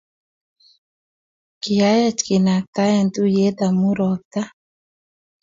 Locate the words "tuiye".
3.13-3.47